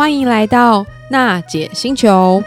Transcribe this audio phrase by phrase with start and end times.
[0.00, 2.42] 欢迎来到娜姐星球。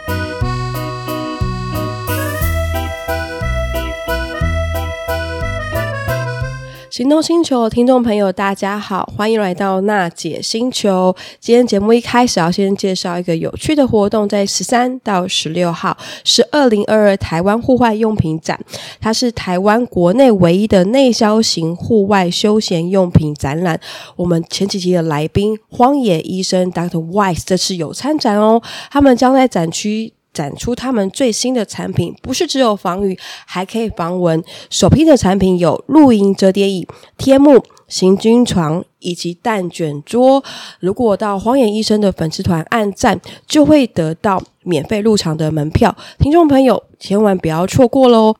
[6.94, 11.12] 行动星球听众朋友，大家好，欢迎来到娜姐星球。
[11.40, 18.60] 今天节目一开始要先介绍一个有趣的活动，在十三到十六号是二零二二台湾户外用品展，
[19.00, 23.80] 它是台湾国内唯一的内销型户外休闲用品展览。
[24.14, 27.04] 我们前几集的来宾荒野医生 Dr.
[27.10, 30.13] Wise 这次有参展哦，他们将在展区。
[30.34, 34.42] 展出他们最新的产品，不是只有防雨，还可以防蚊。
[34.68, 40.42] 首批的产品有露营折叠椅、天幕、行军床以及蛋卷桌。
[40.80, 45.96] 如果到荒野医生的粉丝团按赞，就会得到免费入场的门票。
[46.18, 48.34] 听众朋友，千万不要错过喽！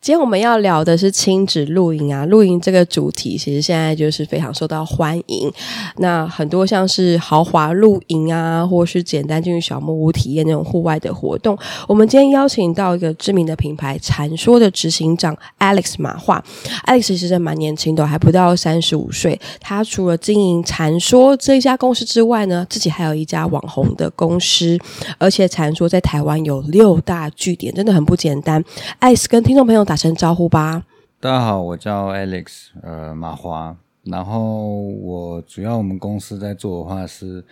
[0.00, 5.52] 今天我们要聊的是亲子露营啊，露营这个主题其实现在就是非常受到欢迎。
[5.96, 11.56] 那很多像是豪华露营啊，或是简单进入小木屋体验那种户外的活动。
[11.86, 16.42] 我们今天邀请到一个知名的品牌传说的执行长 Alex 马化
[16.86, 19.38] ，Alex 其实蛮年轻的，还不到三十五岁。
[19.60, 24.78] 他除了经营传说这一家公司之外呢，自己还有一家网红的公司，
[25.18, 28.64] 而且传说在台湾有六大据点，真的很不简单。
[29.00, 30.84] Alex 跟听众朋友打声招呼吧。
[31.20, 33.76] 大家好，我叫 Alex，呃，马华。
[34.02, 37.44] 然后我主要我们公司在做的话是，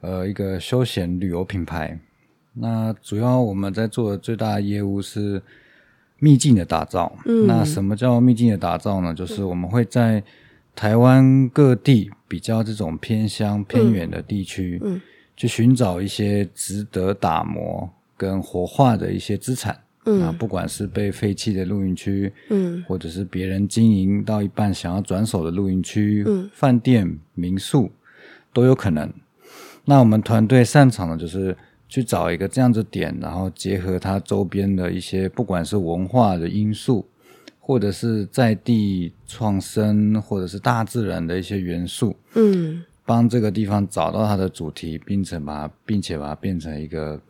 [0.00, 1.98] 呃，一个休闲旅游品牌。
[2.52, 5.42] 那主要我们在做的最大的业务是
[6.20, 7.12] 秘境的打造。
[7.24, 7.48] 嗯。
[7.48, 9.12] 那什么叫秘境的打造呢？
[9.12, 10.22] 就是我们会在
[10.76, 15.00] 台湾各地比较这种偏乡偏远的地区，嗯，
[15.36, 19.76] 去寻找一些值得打磨跟活化的一些资产。
[20.08, 27.90] 嗯，啊，不管是被废弃的露营区，嗯，或者是别人经营到一半想要转手的露营区，嗯，饭店、民宿
[28.52, 29.12] 都有可能。
[29.84, 31.56] 那我们团队擅长的就是
[31.88, 37.04] 去找一个这样子点，然后结合它周边的一些，不管是文化的因素，
[37.58, 47.20] 或者是在地创生，或者是大自然的一些元素，嗯，帮这个地方找到它的主题，并且把它，并且把它变成一个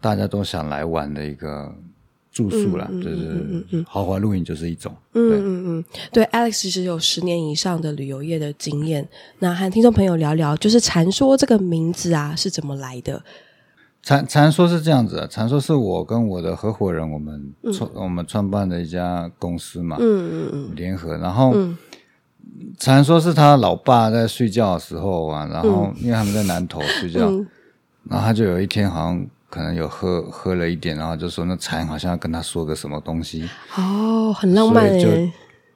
[0.00, 1.74] 大家都想来玩的一个。
[2.32, 4.94] 住宿啦，嗯、就是豪华露营就是一种。
[5.14, 9.08] 嗯嗯嗯，对，Alex 其实有十年以上的旅游业的经验。
[9.40, 13.20] 那和听众朋友聊聊，就是传说这个名字啊是怎么来的？
[14.02, 21.16] 传传说是这样子的，传说是我跟我的合伙人我们创、嗯、我们创办的一家公司嘛，嗯嗯嗯，联合。
[21.16, 21.52] 然后
[22.78, 27.46] 禅、嗯、说是他老爸在睡觉的时候啊，然后因为他们在南头睡觉，嗯、
[28.04, 29.26] 然后他就有一天好像。
[29.50, 33.46] 可能有喝喝了一点，然后就说那蝉好像要跟他说个什么东西
[33.76, 35.08] 哦，很浪漫就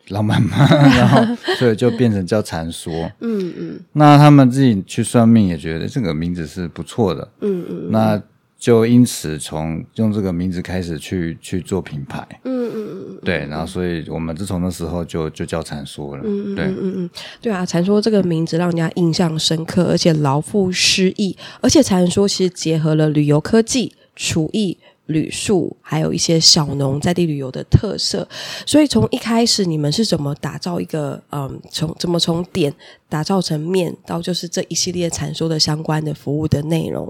[0.09, 1.23] 浪漫嘛，然后
[1.59, 2.93] 所以就变成叫禅说。
[3.21, 7.29] 嗯嗯，那他们自己去算命也觉得这个名字是不错的。
[7.41, 8.23] 嗯嗯，那。
[8.59, 16.65] 就因此从用这个名字开始去去做品牌，嗯嗯嗯，对，然后所以我们自从那时候就就叫禅说了，嗯对。
[16.65, 16.93] 嗯嗯。
[16.97, 17.11] 嗯，
[17.43, 28.27] 对啊，禅说这个名字让人家印象深刻，而且老馥诗意，而且禅说其实结合了旅游科技、厨艺、旅宿，还有一些小农在地旅游的特色，
[28.65, 32.73] 所以从一开始你们是怎么打造一个嗯，从怎么从点
[33.11, 37.07] 打造成面，到就是这一系列禅说的相关的服务的内容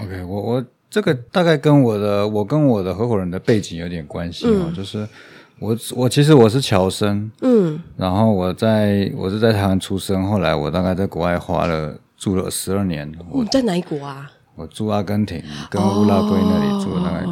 [0.00, 0.64] ？OK，我我。
[0.94, 5.04] 这个大概跟我的我跟我的合伙人的背景有点关系哦，嗯、就是
[5.58, 13.12] 我我其实我是侨生，嗯，然后我在我是在台湾出生，后来我大概在国外花了住了十二年。
[13.28, 14.30] 我、嗯、在哪一国啊？
[14.54, 17.26] 我住阿根廷跟乌拉圭那里住了大概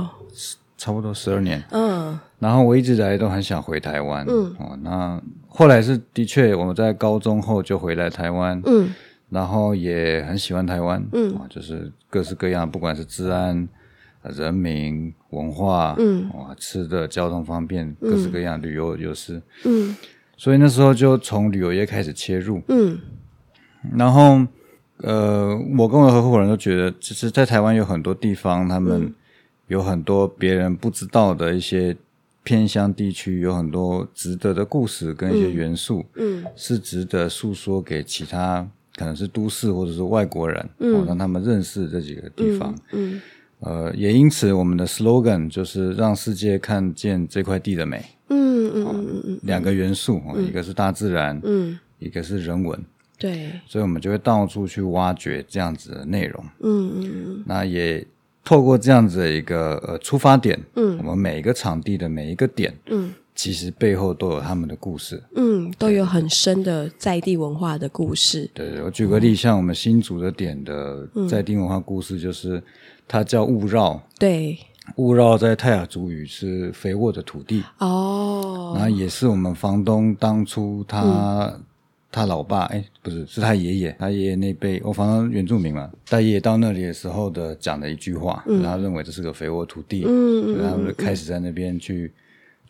[0.76, 8.92] 差不多十二年，嗯，然后我一直以来都很想回台湾，嗯，哦，那后来是的确我们在高中后就回来台湾，嗯。
[9.32, 13.66] 然后也很喜欢台湾，嗯，就是各式各样，不管是治安、
[14.24, 19.96] 人民、文化，嗯，哇，吃的、交通方便，各式各样，旅游优势，嗯，
[20.36, 22.98] 所以那时候就从旅游业开始切入，嗯，
[23.96, 24.46] 然后，
[24.98, 29.14] 呃，我跟我的合伙人都觉得，其实，在台湾有很多地方，他们
[29.68, 31.96] 有很多别人不知道的一些
[32.42, 38.68] 偏乡地区，有很多值得的故事跟一些元素，嗯，是值得诉说给其他。
[39.02, 43.20] 可能是都市或者是外国人，嗯，让他们认识这几个地方，嗯，嗯。
[43.58, 52.78] 呃，也因此我们的 slogan 就是让世界看见这块地的美，嗯嗯嗯嗯，两个元素，嗯，一个是大自然，嗯，一个是人文，
[53.18, 58.06] 对，所以我们就会到处去挖掘这样子的内容，嗯嗯，那也
[58.44, 68.48] 透过这样子的一个呃出发点，嗯，我们每一个场地的每一个点，嗯，其实背后都有他们的故事，嗯，都有很深的在地文化的故事。
[68.52, 72.62] 对，对，我举个例，像我们新竹的点的在地文化故事，就是、嗯、
[73.08, 74.58] 它叫雾绕，对，
[74.96, 77.64] 雾绕在泰雅族语是肥沃的土地。
[77.78, 81.64] 哦，然后也是我们房东当初他、嗯、
[82.10, 92.12] 他老爸，哎，不是，是他爷爷，他爷爷那辈，我房东原住民嘛，他爷爷到那里的时候的讲的一句话，嗯、然后他认为这是个肥沃土地，嗯，所以他们就开始在那边去。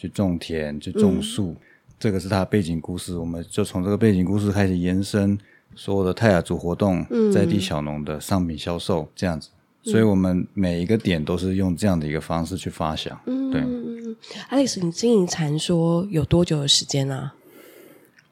[0.02, 1.56] 去种田，去种树，嗯，
[1.96, 3.16] 这个是他的背景故事。
[3.16, 5.38] 我们就从这个背景故事开始延伸
[5.76, 9.49] 所有的泰雅族活动，嗯，在地小农的商品销售这样子。
[9.84, 13.16] 所以，我们每一个点都是用这样的一个方式去发想。
[13.26, 13.62] 嗯，对。
[14.50, 17.34] Alex，你经营禅说有多久的时间啊？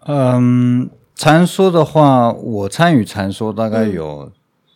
[0.06, 4.32] 嗯，禅说的话，我参与禅说大概有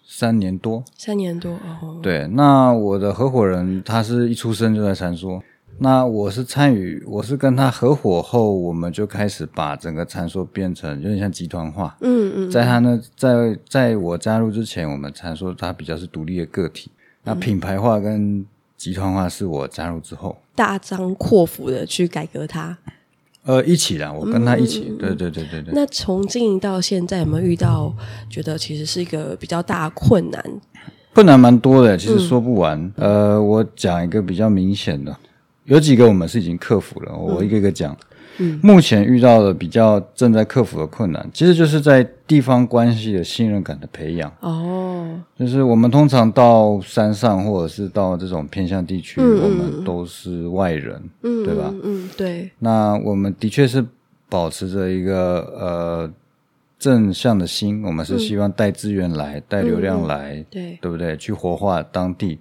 [0.07, 0.79] 三年多。
[0.79, 1.99] 嗯，三年多哦。
[2.01, 5.43] 对，那我的合伙人他是一出生就在禅说。
[5.79, 11.97] 那我是参与，我是跟他合伙后，我们就开始把整个禅说变成有点像集团化。
[12.01, 16.91] 嗯嗯，在他呢，在在我加入之前，我们禅说它比较是独立的个体。
[17.25, 18.45] 那品牌化跟
[18.77, 22.79] 集团化是我加入之后，大张阔斧的去改革它。
[23.45, 24.87] 呃，一起啦，我跟他一起。
[24.89, 25.75] 嗯、对对对对对。
[25.75, 27.93] 那从经营到现在，有没有遇到
[28.31, 30.43] 觉得其实是一个比较大困难？
[31.13, 32.81] 困难蛮多的，其实说不完。
[32.97, 35.15] 嗯、呃，我讲一个比较明显的。
[35.65, 37.97] 有几个我们是已经克服了，我一个一个讲。
[38.39, 44.33] 嗯，目前遇到的比较正在克服的困难，其实就是在地方关系的信任感的培养。
[44.41, 45.09] 哦，
[45.39, 51.73] 就是我们通常到山上或者是到这种偏向地区，嗯，我们都是外人，嗯，对吧？
[51.85, 52.51] 嗯，对。
[52.59, 53.87] 那我们的确是
[54.29, 56.11] 保持着一个呃
[56.77, 61.17] 正向的心，我们是希望带资源来，带流量来，对，对不对？
[61.17, 62.41] 去活化当地。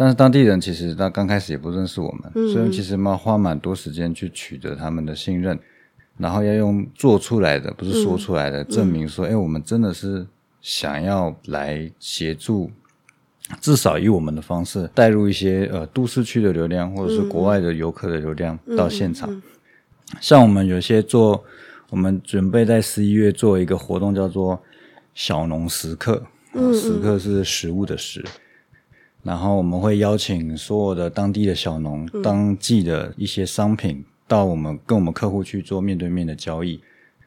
[0.00, 5.58] 但是当地人其实他刚开始也不认识我们，嗯、所以其实要花蛮多时间去取得他们的信任，
[6.16, 10.26] 然后要用做出来的，不是说出来的，嗯、证明说，哎、嗯，我们真的是
[10.62, 12.70] 想要来协助，
[13.60, 19.42] 至少以我们的方式带入一些呃都市区的流量，或者是国外的游客的流量到现场。
[20.18, 21.44] 像我们有些做，
[21.90, 24.58] 我们准备在十一月做一个活动，叫做
[25.12, 26.22] 小农食客，
[26.54, 28.24] 嗯嗯、食客是食物的食。
[29.22, 36.80] 然后我们会邀请所有的当地的小农、嗯、当季的一些商品到我们跟我们客户去做面对面的交易，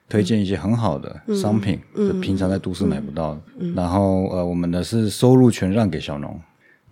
[0.09, 3.41] 推荐一些很好的商品，嗯、就平常在都市买不到的。
[3.75, 6.39] 然后呃，我们的是收入全让给小农，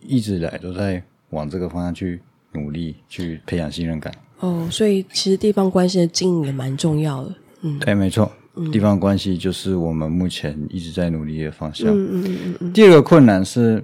[0.01, 1.01] 一直以来都在
[1.31, 2.21] 往这个方向去
[2.51, 4.13] 努力，去培养信任感。
[4.39, 7.33] 哦，所以其实地方关系的经营也蛮重要的。
[7.62, 8.31] 嗯，对，没错，
[8.71, 11.88] 地方关系就是我们目前一直在努力的方向。
[11.89, 12.74] 嗯嗯嗯嗯。
[12.74, 13.83] 第二个困难是。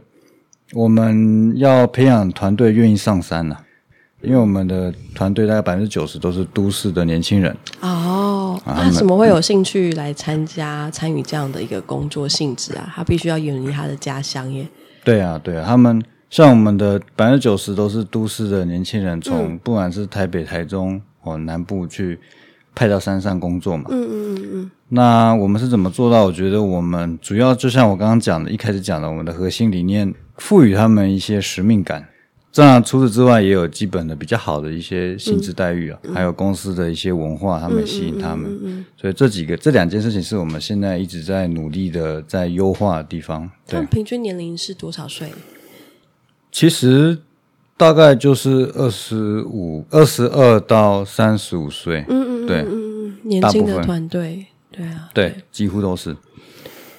[0.74, 3.64] 我们要培养团队愿意上山了，
[4.22, 7.56] 因为我们的团队大概百分之九十都是都市的年轻人。
[7.80, 12.92] 哦，他怎么会有兴趣来参加参与这样的一个工作性质啊？
[12.96, 14.68] 他必须要远离他的家乡耶。
[15.04, 22.20] 对啊，对啊，他们像我们的百分之九十都是都市的年轻人，从不管是台北、台中或南部去
[22.78, 23.86] 派到山上工作嘛。
[23.90, 24.72] 嗯嗯嗯嗯。
[24.90, 26.26] 那我们是怎么做到？
[26.26, 30.14] 我觉得我们主要就像我刚刚讲的，一开始讲的，我们的核心理念。
[30.38, 32.08] 赋予他们一些使命感，
[32.52, 38.86] 这样除此之外也有基本的比较好的一些薪资待遇啊，嗯、还有公司的一些文化，他们吸引他们。
[38.96, 43.50] 所以这几个这两件事情是我们现在一直在努力的在优化的地方。
[43.68, 45.32] 对平均年龄是多少岁？
[46.52, 47.18] 其实
[47.76, 52.06] 大概就是二十五、二十二到三十五岁。
[52.08, 56.16] 嗯嗯嗯，对，嗯嗯，年轻的团队，对啊，对，对，几乎都是。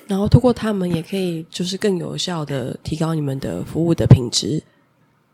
[0.06, 4.62] 然后通过他们也可以就是更有效的提高你们的服务的品质。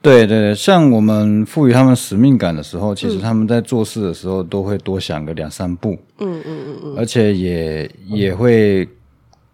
[0.03, 5.97] 对对对，像我们赋予他们使命感的时候，其实他们在做事的时候都会多想个两三步。
[6.19, 8.87] 嗯嗯嗯嗯，而且也也会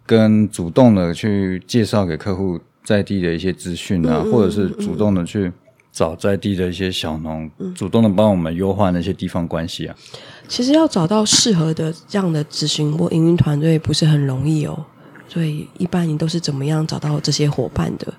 [0.05, 5.53] 跟主动的去介绍给客户在地的一些资讯啊，或者是主动的去
[5.93, 9.95] 找在地的一些小农，主动的帮我们优化那些地方关系啊。
[10.51, 14.85] 其实要找到适合的这样的执行或营运团队不是很容易哦。
[15.29, 18.13] 所以，一般你都是怎么样找到这些伙伴的？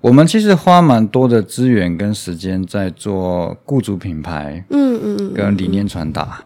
[0.00, 6.44] 我们其实花蛮多的资源跟时间在做雇主品牌，嗯嗯，跟理念传达。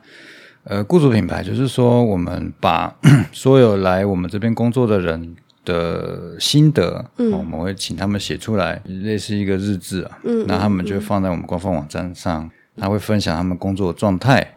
[0.64, 2.96] 呃，雇主品牌就是说，我们把
[3.30, 5.36] 所有来我们这边工作的人
[5.66, 14.54] 的心得，嗯，我们会请他们写出来，类似一个日志啊，嗯，那他们就放在我们官方网站上，他会分享他们工作的状态。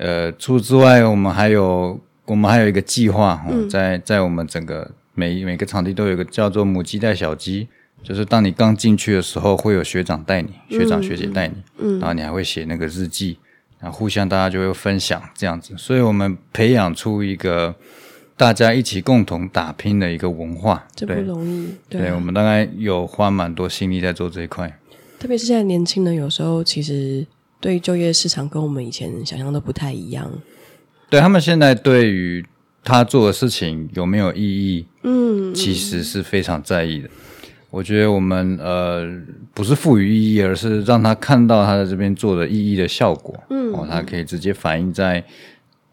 [0.00, 2.00] 呃，除此之外，我们还有。
[2.26, 7.66] 我们还有一个计划，嗯、在在我们整个每每个场地都有一个叫做“母鸡带小鸡”，
[8.04, 13.36] 就是当你刚进去的时候，会有学长带你，学长学姐带你，嗯，然后你还会写那个日记，
[13.80, 17.74] 然后互相大家就会分享这样子，所以我们培养出一个
[18.36, 21.74] 大家一起共同打拼的一个文化，这不容易。
[21.88, 24.78] 对，对，我们大概有花蛮多心力在做这一块，
[25.18, 27.26] 特别是现在年轻人有时候其实
[27.60, 30.30] 对于就业市场跟我们以前想象的不太一样。
[31.08, 32.44] 对，他们现在对于
[32.82, 37.08] 他做的事情有没有意义，嗯，其实是非常在意的。
[37.68, 39.06] 我觉得我们呃
[39.54, 43.38] 不是赋予意义，而是让他看到他在这边做的意义的效果。
[43.50, 45.22] 嗯，哦，他可以直接反映在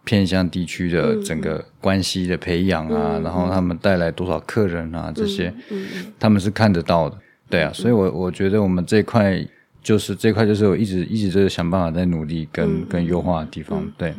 [0.03, 7.17] 偏向地区的整个关系的培养啊，嗯、然后他们带来多少客人啊，这些，嗯嗯、他们是看得到的。
[7.49, 9.45] 对啊，所以我我觉得我们这块
[9.81, 13.85] 就是这块就是我一直一直就是想办法在努力跟、嗯、跟优化的地方。
[13.97, 14.13] 对，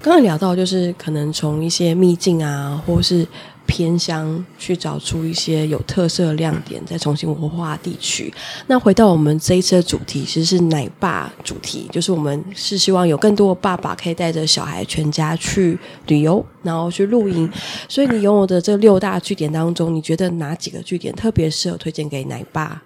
[0.00, 3.26] 刚才聊到就是可能从一些秘境啊，或是。
[3.66, 8.30] 偏乡去找出一些有特色的亮点，再重新活化地区。
[8.66, 15.78] 那回到我们这一次的主题，其实是奶爸主题，就是我们是希望有更多的爸爸可以带着小孩全家去
[16.08, 17.50] 旅游，然后去露营。
[17.88, 22.82] 所以你拥有的这六大据点当中，你觉得哪几个据点特别适合推荐给奶爸？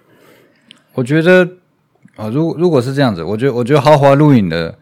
[0.93, 1.45] 我觉得
[2.19, 4.75] 啊，如如果是这样子，我觉得我觉得豪华露营的。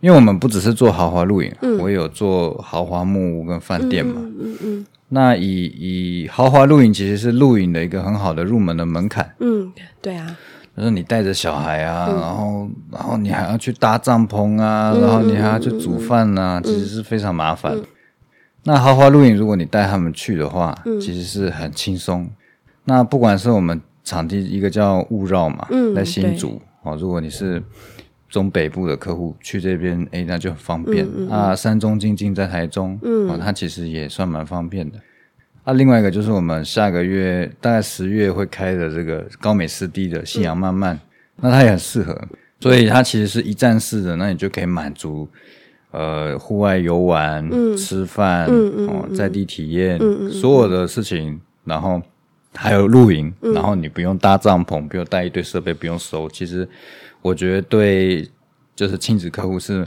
[0.00, 4.14] 因为我们不只是做豪华露营，嗯、我有做豪华木屋跟饭店嘛。
[4.16, 9.30] 嗯嗯，嗯那以以豪华露营其实是露营的一个很好的入门的门槛。
[9.40, 10.34] 嗯，对啊。
[10.74, 17.76] 就是你带着小孩啊，嗯、然后然后你还要去搭帐篷啊，嗯、然后你还要去煮饭啊，嗯、其实是非常麻烦。
[17.76, 17.84] 嗯、
[18.64, 22.26] 那豪华露营如果你带他们去的话，嗯、其实是很轻松。
[22.84, 23.78] 那不管是我们
[24.10, 26.60] 场地一个叫雾绕嘛，嗯、在新竹。
[26.82, 27.62] 哦，如果你是。
[28.32, 31.04] 中北部的客户去这边，哎，那就很方便。
[31.04, 34.96] 嗯嗯、啊，山中静静在台中，嗯，哦，它其实也算蛮方便的。
[35.64, 41.00] 啊，另外一个就是我们下个月大概十月会开的这个高美湿地的夕阳漫漫，嗯、
[41.40, 42.16] 那它也很适合，
[42.60, 45.28] 所以它其实是一站式的，那你就可以满足
[45.90, 49.98] 呃户外游玩、嗯、吃饭、嗯嗯、哦在地体验、
[50.30, 52.00] 所有的事情，然后
[52.54, 56.68] 还有露营，嗯、然后你不用搭帐篷，不用带一堆设备，不用收，其实。
[57.22, 58.26] 我觉得对，
[58.74, 59.86] 就是亲子客户是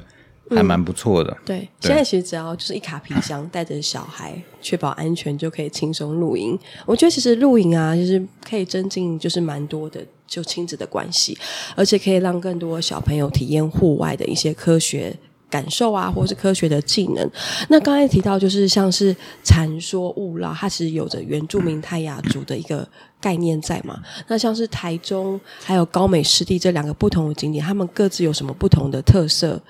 [0.51, 1.31] 还蛮不错的。
[1.31, 6.55] 嗯、对，对现在其实只要就是一卡皮箱，带着小孩，确保安全，就可以轻松露营。
[6.85, 11.35] 我觉得其实露营啊，就是可以增进就是蛮多的就亲子的关系，
[11.75, 15.17] 而且可以让更多小朋友体验户外的一些科学。
[15.53, 17.29] 感受啊，或是科学的技能。
[17.69, 22.87] 那刚才提到，就是像是禅说雾绕，它其实有着原住民泰雅族的一个
[23.21, 24.01] 概念在嘛。
[24.27, 29.61] 那像是台中还有高美湿地这两个不同的景点，他们各自有什么不同的特色？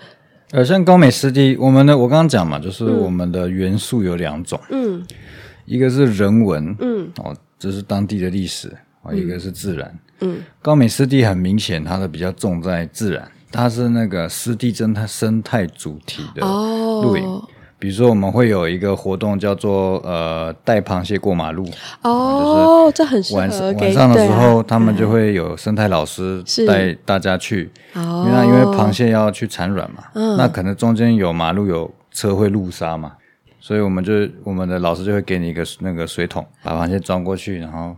[0.51, 5.05] 呃，像高美湿地，我们的我刚刚讲嘛，就是我们的元素有两种，嗯，
[5.65, 8.71] 一个是人文，嗯，哦，这是当地的历史
[9.01, 13.29] 啊，一个是自然，嗯，高美湿地很明显，它的比较重在自然。
[13.53, 17.43] 它是那个湿地生态生态主题的露营，oh.
[17.77, 21.69] 比如说我们会有一个活动叫做呃带螃蟹过马路。
[22.01, 30.35] 哦，这很晚晚上的时候，啊、他们就会有生态老师带大家去，因为因为螃蟹要去产卵嘛，oh.
[30.35, 33.11] 那可能中间有马路有车会路杀嘛，
[33.59, 37.95] 所以我们就我们的老师就会给你一个那个水桶，把螃蟹装过去，然后。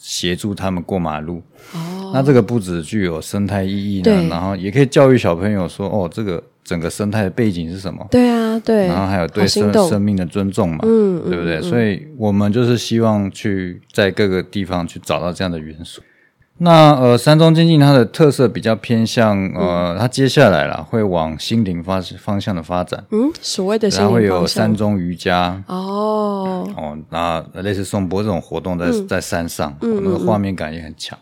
[0.00, 1.42] 协助他们过马路，
[1.74, 8.06] 哦，那这个不只具有生态意义呢，然后也可以教育小朋友说，哦，这个整个生态的背景是什么？
[8.10, 11.56] 对啊，对，然后还有对生生命的尊重嘛，嗯，对不对？
[11.56, 16.02] 嗯嗯、所以我们就是希望去在各个地方去找到这样的元素。
[16.60, 23.04] 那呃，山中经济它的特色比较偏向呃，它接下来啦会往心灵发方向的发展。
[23.12, 25.62] 嗯，所谓的然后会有山中瑜伽。
[25.68, 26.68] 哦。
[26.76, 31.16] 哦，那类似颂钵这种活动在、嗯、在山上，嗯、那个画面感也很强。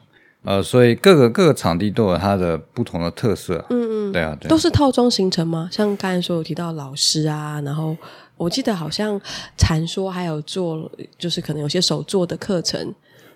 [0.47, 3.65] 嗯、呃，所以各个各个场地都有它的不同的特色。
[3.69, 5.69] 嗯嗯，对啊，对啊，都是套装行程吗？
[5.71, 7.97] 像刚才说有提到老师啊，然后
[8.37, 9.21] 我记得好像
[9.57, 12.95] 禅说还有做，就是可能有些手做的课程。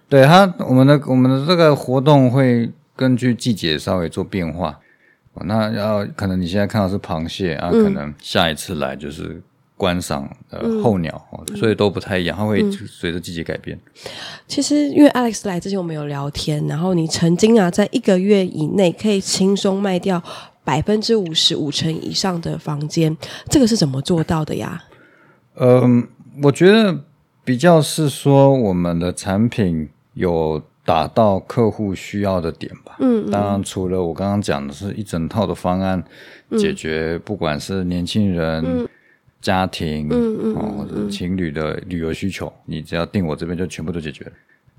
[0.09, 4.79] 对它，我们的我们的这个活动会根据季节稍微做变化。
[5.45, 9.41] 那要可能你现在看到是螃蟹啊，可能下一次来就是
[9.81, 13.79] 观赏呃候鸟，嗯、所以都不太一样，它会随着季节改变。
[14.47, 20.23] 其实因为 Alex 来之前我们有聊天，然后你曾经啊在一个月以内可以轻松卖掉
[20.63, 23.17] 百分之五十五成以上的房间，
[23.49, 24.85] 这个是怎么做到的呀？
[25.57, 26.07] 嗯，
[26.43, 27.05] 我觉得
[27.43, 29.89] 比较是说我们的产品。
[30.15, 32.97] 有达到客户需要的点吧。
[32.99, 36.03] 嗯，嗯，当然除了我刚刚讲的是一整套的方案，
[36.51, 38.89] 嗯、解决不管是年轻人、嗯、
[39.41, 44.33] 家庭，嗯嗯，哦，或者情侣的旅游需求，你只要订我这边就全部都解决了。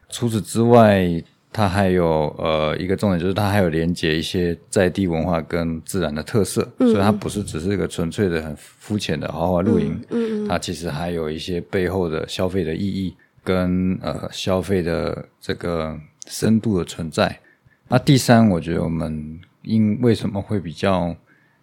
[0.10, 1.08] 除此之外，
[1.54, 17.38] 它还有呃一个重点就是它还有连接一些在地文化跟自然的特色，嗯、所以它不是只是一个纯粹的很肤浅的豪华露营，嗯，嗯它其实还有一些背后的消费的意义跟呃消费的这个深度的存在。
[17.88, 21.14] 那第三，我觉得我们因为什么会比较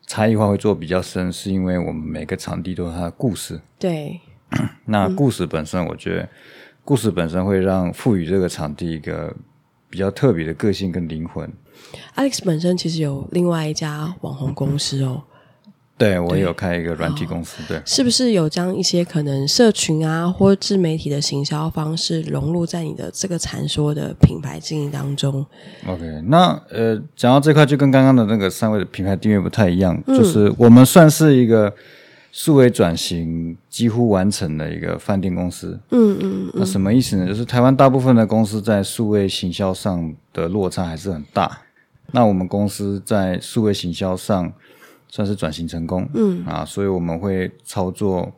[0.08, 4.20] 差异化会做比较深，是因为我们每个场地都有它的故事，对，
[4.86, 6.28] 那故事本身，我觉得
[6.84, 9.32] 故事本身会让赋予这个场地一个。
[9.90, 11.50] 比较特别的个性跟灵魂。
[12.14, 15.22] Alex 本身其实有另外一家网红公司哦，
[15.98, 25.44] 对，我也有开一个软体公司，对，是不是有将一些可能社群啊或自媒体的行销方式融入在你的这个传说的品牌经营当中
[25.86, 31.74] ？OK，那呃，讲到这块就跟刚刚的那个三位的品牌定位不太一样，嗯、就是我们算是一个。
[32.30, 37.26] 数位转型几乎完成的一个饭店公司，嗯嗯，嗯，那什么意思呢？
[37.26, 41.62] 就是台湾大部分的公司在数位行销上的落差还是很大。
[42.12, 44.52] 那我们公司在数位行销上
[45.08, 48.32] 算是转型成功，嗯啊，所以我们会操作，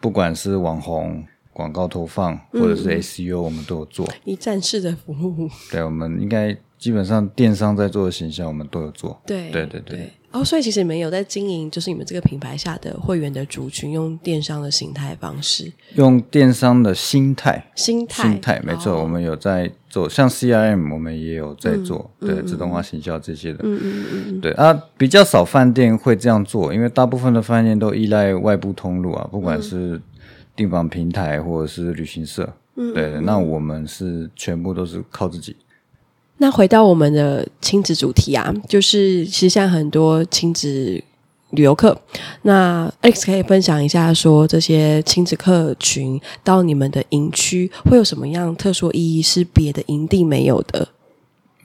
[0.00, 5.48] 不管是网红广告投放或者是 SEO，我们都有做一站式的服务。
[5.70, 9.20] 对，我们应该基本上电商在做的形象，我们都有做。
[9.26, 9.98] 对对对对。
[9.98, 30.00] 对哦，所以其实你们有在经营，就是你们这个品牌下的会员的族群，用电商的形态方式，用电商的心态，心态，心态，没错，哦、我们有在做，像 CRM，我们也有在做，嗯、对，嗯、自动化行销这些的，嗯嗯嗯，对啊，比较少饭店会这样做，因为大部分的饭店都依赖外部通路啊，不管是
[30.56, 35.54] 订房平台或者是旅行社，嗯，对，那我们是全部都是靠自己。
[36.42, 41.00] 那回到我们的亲子主题啊，就是其实现在很多亲子
[41.50, 41.96] 旅游客，
[42.42, 50.88] 那 Alex 可以分享一下，说这些亲子客群到你们的营区会有什么样特殊意义，是别的营地没有的？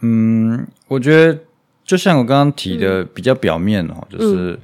[0.01, 1.39] 嗯，我觉得
[1.84, 4.60] 就像我刚刚提的，比较表面哦，嗯、就是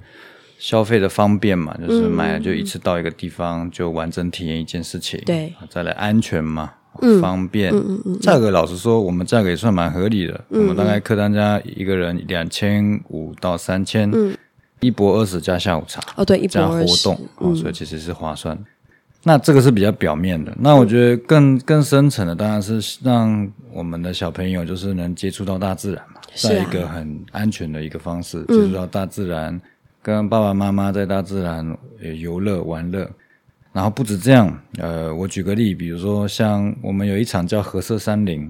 [0.60, 6.74] 消费的方便嘛，嗯、就是买了就一次到一个地方就完整体验一件事情，对，再来安全嘛。
[7.22, 10.40] 方便，嗯嗯嗯，价格老实说，我们价格也算蛮合理的。
[10.50, 14.36] 我们大概客单价一个人两千五到三千，嗯，
[14.80, 16.02] 一博二十加下午茶。
[16.16, 18.58] 哦，对，一加活动，嗯、哦，所以其实是划算。
[19.24, 20.54] 那这个是比较表面的。
[20.60, 29.62] 那我觉得更更深层的，当然是让我们的小朋友就是能接触到大自然嘛，在一个很安全的一个方式、啊、接触到大自然，嗯、
[30.02, 31.78] 跟爸爸妈妈在大自然
[32.20, 33.10] 游乐玩乐。
[33.74, 38.50] 然后不止这样，呃，我举个例，比如说像我们有一场叫“和色山林”，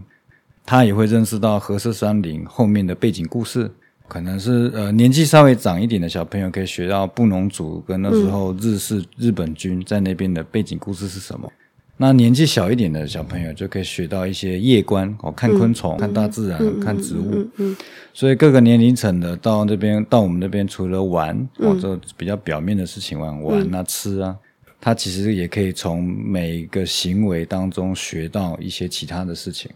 [0.66, 3.72] 他也会认识到和色山林后面的背景故事，
[4.10, 11.50] 可能是呃年纪稍微长一点的小朋友可以学到布农族跟那时候日式、嗯、日本军在那边的背景故事是什么。
[11.96, 17.48] 那年纪小一点的小朋友就可以学到一些夜观哦，看昆虫、嗯、看大自然、嗯、看植物。
[18.14, 24.36] 所以各个年龄层的到那边到我们那边，除了玩哦，这比较表面的事情玩玩啊、嗯、吃啊。
[24.86, 29.72] 他其实也可以从每一个行为当中学到一些其他的事情，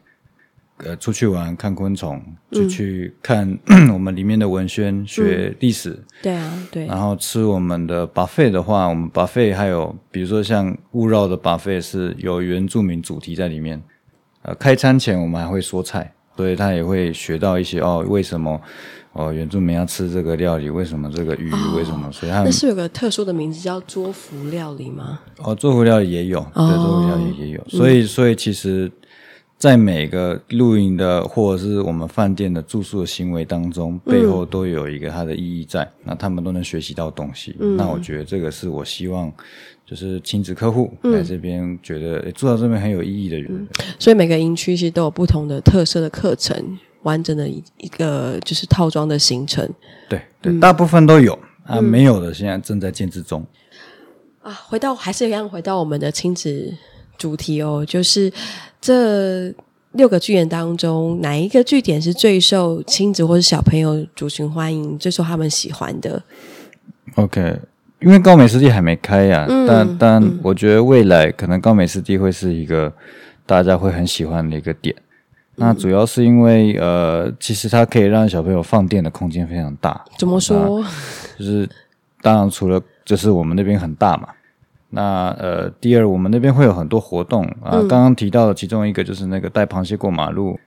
[0.80, 5.92] 呃，出去玩看昆虫，就去看、嗯、 我们里面的文宣，学历史。
[5.92, 6.86] 嗯、对啊，对。
[6.88, 13.82] 然后吃我们的 buffet 的话，我们 buffet 还有比如说像勿绕的 buffet 是有原住民主题在里面。
[14.42, 18.62] 呃，开餐前我们还会说菜，所以他也会学到一些哦，为什么？
[19.18, 21.52] 哦，原住民要吃这个料理，为什么这个鱼？
[21.52, 22.08] 哦、为什么？
[22.12, 25.20] 所以它那是有个特殊的名字叫桌服料理吗？
[25.40, 27.64] 哦，桌服料理也有，桌服料理也有。
[27.68, 28.92] 所以，所以其实，
[29.58, 35.84] 在每个露营的或者是我们饭店的住宿的行为当中，背后都有一个它的意义在。
[35.84, 37.56] 嗯、那他们都能学习到东西。
[37.60, 39.34] 嗯、那我觉得这个是我希望，
[39.84, 43.68] 就是亲子客户来这边觉得、嗯、住到这边很有意义的人、嗯。
[43.98, 46.78] 所以每个营区其实都有不同的特色的课程。
[47.04, 49.68] 完整的一一个就是套装的行程，
[50.10, 53.46] 对对，嗯、大部分都有啊，没有的现在正在建制中。
[54.42, 56.74] 啊，回到还是一样，回到我们的亲子
[57.18, 58.32] 主题哦，就是
[58.80, 59.54] 这
[59.92, 66.22] 六个据点当中，哪一个据点是最受亲子或者小朋友族群欢迎，最受他们喜欢的
[67.16, 67.60] ？OK，
[68.00, 72.94] 因为高美湿地还没开呀、啊，嗯、但但我觉得未来可能高美湿地会是一个
[73.46, 74.96] 大家会很喜欢的一个点。
[75.60, 80.06] 那主要是因为，呃，其实它可以让小朋友放电的空间非常大。
[80.16, 80.84] 怎么说？
[81.38, 81.68] 就是，
[82.22, 84.30] 当然除了就是我们那边很大嘛。
[84.92, 87.72] 那呃，第二，我们那边会有很多活动啊。
[87.90, 90.60] 刚刚提到的其中一个就是那个带螃蟹过马路，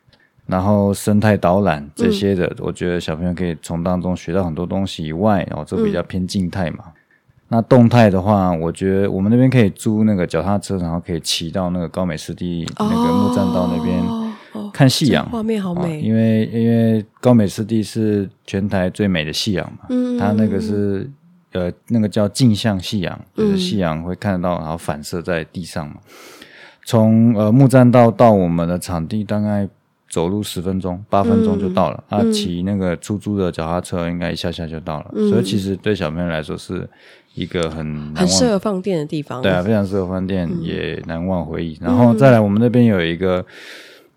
[0.47, 6.85] 然后生态导览这些的，我觉得小朋友可以从当中学到很多东西以外，然后这比较偏静态嘛。
[7.47, 14.30] 那动态的话，我觉得我们那边可以租那个脚踏车，然后可以骑到那个高美湿地那个木栈道那边。
[14.73, 16.01] 看夕阳，画面好美。
[16.01, 21.11] 因为因为高美湿地是全台最美的夕阳嘛，嗯，它那个是
[21.53, 25.97] 呃那个叫镜像夕阳，就是夕阳会看得到，然后反射在地上嘛。
[26.85, 29.69] 从呃木栈道到我们的场地大概
[30.09, 32.03] 走路十分钟，八分钟就到了。
[32.09, 35.11] 啊，骑那个出租的脚踏车应该一下下就到了。
[35.31, 36.89] 所以其实对小朋友来说是。
[37.35, 41.79] 一个很很适合放电的地方，对啊，非常适合放电，嗯、也难忘回忆。
[41.81, 43.47] 然后再来，我们那边有一个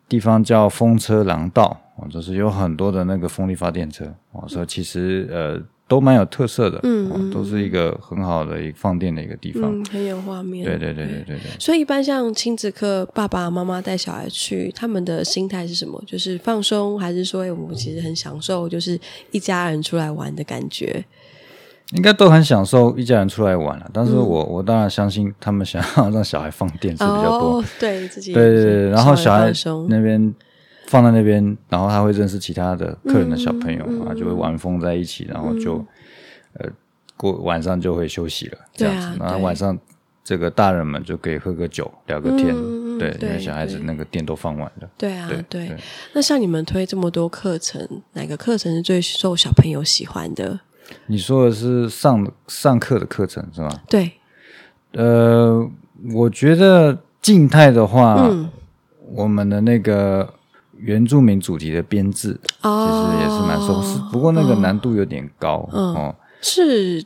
[0.10, 10.66] 地方叫风车廊道，哦，就是有很多的那个风力发电车，哦，所以其实呃都蛮有特色的，嗯、哦，都是一个很好的一个放电的一个地方，嗯，很有画面。
[10.66, 11.60] 对对对对对对。
[11.60, 16.02] 所以一般像亲子课，爸爸妈妈带小孩去，他们的心态是什么？
[16.08, 19.00] 就是放松，还是说，哎，我们其实很享受，就是
[19.32, 21.04] 一家人出来玩的感觉？
[21.96, 29.52] 应该都很享受一家人出来玩了，但是我、嗯、我当然相信他们想要让小孩放电是比较多，哦、对自己对对对，然后小孩
[29.88, 30.34] 那边
[30.88, 35.78] 放在那边，然后他会认识其他的客人的小朋友啊，嗯、就会玩疯在一起，然后就、
[36.60, 36.70] 嗯、呃
[37.16, 39.78] 过晚上就会休息了，这样子，啊、然后晚上
[40.24, 45.78] 这个大人们就可以喝个酒聊个天，嗯、对，因为小孩子那个电都放完了，对啊对，对，
[46.14, 50.60] 那像你们推这么多课程，哪个课程是最受小朋友喜欢的？
[51.08, 53.70] 你说的是上上课的课程是吗？
[53.90, 54.12] 对，
[54.94, 55.68] 呃，
[56.14, 58.50] 我觉得静态的话，嗯、
[59.14, 60.34] 我们的那个
[60.78, 66.16] 原住民主题的编制，哦、其实也是蛮受是，不过那个难度有点高、嗯、哦。
[66.42, 67.04] 是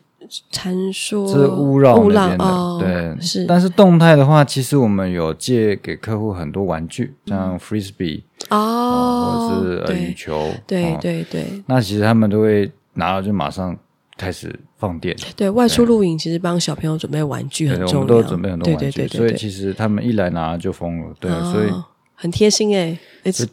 [0.51, 3.45] 传说，是乌绕那边的，哦、对，是。
[3.45, 11.63] 但是动态的话，其实我们有借给客户很多玩具，像 Frisbee 哦，哦，或者是呃羽球，对对对。
[11.67, 12.71] 那其实他们都会。
[12.97, 13.77] 拿了就马上
[14.17, 15.15] 开始放电。
[15.35, 17.93] 对，外出露营其实帮小朋友准备玩具很重要。
[17.93, 21.15] 我们都准备很多玩具，所以其实他们一来拿就疯了。
[21.19, 21.69] 对，所以
[22.15, 22.97] 很贴心哎。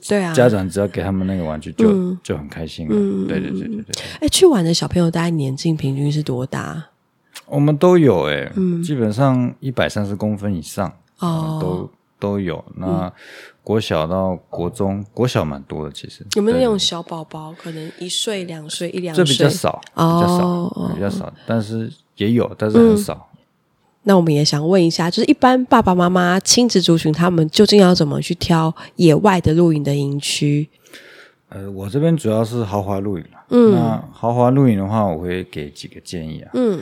[0.09, 2.94] 对啊，家长只要给他们那个玩具就就很开心了。
[3.28, 4.02] 对对对对对。
[4.20, 6.90] 哎，去玩的小朋友大概年纪平均是多大？
[7.46, 8.50] 我们都有哎，
[8.83, 12.64] 基本上一百三十公分以上哦，都都有。
[12.76, 13.12] 那
[13.64, 19.24] 国小到国中，国小蛮多的，其实有没有那种小宝宝，可能一岁、两岁、一两岁？
[19.24, 23.31] 这比较少，比较少，比较少，但是也有，但是很少。
[24.03, 30.68] 那我们也想问一下，就是一般爸爸妈妈亲子族群，他们究竟要怎么去挑野外的露营的营区？
[31.48, 33.44] 呃，我这边主要是豪华露营了。
[33.48, 36.50] 嗯，那豪华露营的话，我会给几个建议啊。
[36.53, 36.79] 嗯，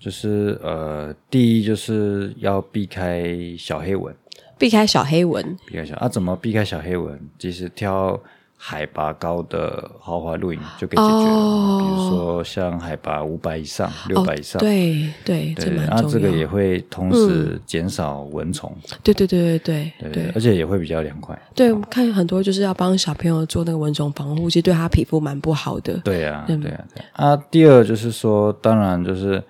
[0.00, 4.12] 就是呃，第一就是要避开小黑蚊。
[4.58, 6.08] 避开小黑蚊，避开小啊？
[6.08, 7.18] 怎么避开小黑蚊？
[7.38, 8.18] 其实挑
[8.56, 11.34] 海拔高的豪华露营就可以解决了。
[11.34, 18.74] 哦、比如说像海拔五百以上、六百以上，对对对，然后这个也会同时减少蚊虫。
[19.02, 21.38] 对对对对对对，对，而且也会比较凉快。
[21.54, 25.98] 对，我看很多就是要帮小朋友做那个蚊虫防护，其实对他皮肤蛮不好的。
[25.98, 27.36] 对呀，对呀，对啊。
[27.50, 29.42] 第二就是说，当然就是。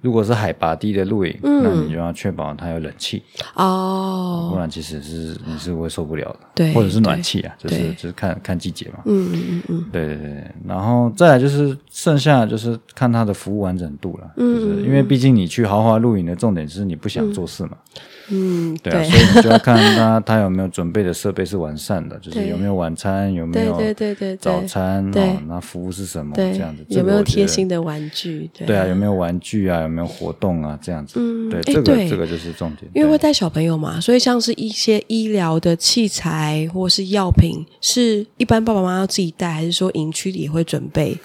[0.00, 3.22] 如果是海拔低的露营，嗯、那你就要确保它有冷气
[3.54, 6.38] 哦，不然其实是你是会受不了的。
[6.54, 9.00] 对，或者是暖气啊，就是就是看看季节嘛。
[9.04, 10.44] 嗯嗯嗯嗯，对对对。
[10.66, 17.70] 然后再来就是剩下就是看它的服务完整度了，嗯、就是因为毕竟你去豪华露营的重点是你不想做事嘛。
[17.72, 28.48] 嗯嗯，对啊，所以你就要看他他有没有准备的设备是完善的， 就是有没有晚餐，有没有对对对早餐，对，那服务是什么这样子，有没有贴心的玩具？
[28.54, 29.88] 对啊，有没有玩具啊？
[29.90, 30.78] 有没有活动啊？
[30.80, 32.90] 这样子，嗯，对，这个这个就是重点。
[32.94, 41.18] 因为会带小朋友嘛，所以像是一些医疗的器材或是药品，是一般爸爸妈妈要自己带，还是说营区里也会准备？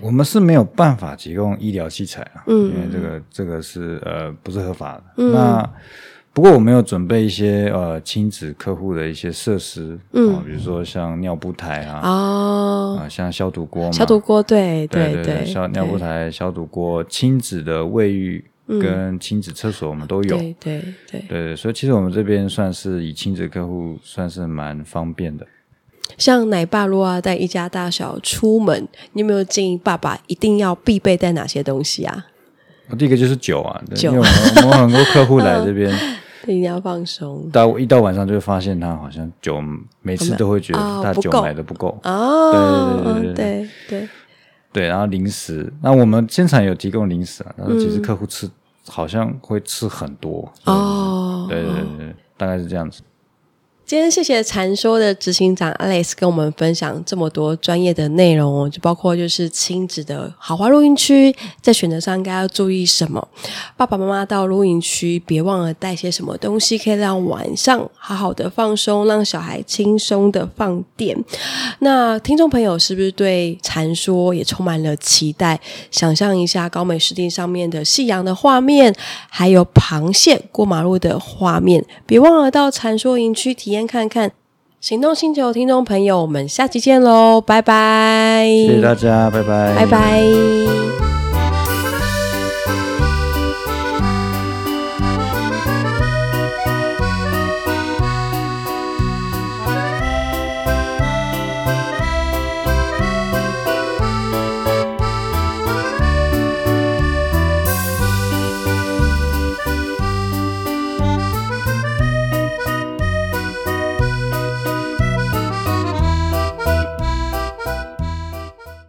[0.00, 5.70] 我们是没有办法提供医疗器材啊，嗯，因为这个这个是呃不是合法的，那。
[6.34, 21.24] 不过我们有准备一些呃亲子客户的一些设施，嗯，比如说像尿布台啊，哦，啊，像消毒锅嘛，消毒锅，对对对对，消尿布台、消毒锅，亲子的卫浴跟亲子厕所我们都有，对对对。
[21.28, 25.46] 对，所以其实我们这边算是以亲子客户算是蛮方便的。
[26.18, 32.26] 像奶爸如果要带一家大小出门，你有没有建议爸爸一定要必备带哪些东西啊？
[32.98, 34.26] 第一个就是酒啊，酒，因为
[34.64, 35.96] 我们很多客户来 这边。
[36.52, 37.48] 一定要放松。
[37.50, 39.62] 到一到晚上就会发现他好像酒，
[40.02, 41.98] 每次都会觉得他酒买的不够。
[42.04, 42.52] 哦，
[43.02, 44.08] 对对对对对对
[44.72, 44.88] 对。
[44.88, 48.48] 然后零食，那我们现场有提供零食啊，但是其实客户吃
[48.88, 50.50] 好像会吃很多。
[50.64, 53.02] 哦，对对对，大概是这样子。
[53.94, 63.28] 今天谢谢禅说的执行长 Alex 跟我们分享这么多专业的内容哦，就包括就是亲子的豪华露营区，在选择上应该要注意什么？
[63.76, 71.16] 爸爸妈妈到露营区别忘了带些什么东西，可以让晚上好好的放松，让小孩轻松的放电。
[71.78, 75.60] 那听众朋友是不是对禅说也充满了期待？
[75.92, 78.92] 想象一下高美湿地上面的夕阳的画面，
[79.28, 84.32] 还有螃蟹过马路的画面，别忘了到禅说营区体验看看。
[84.80, 88.46] 行动星球听众朋友，我们下期见喽，拜拜！
[88.46, 91.03] 谢谢大家，拜拜，拜拜。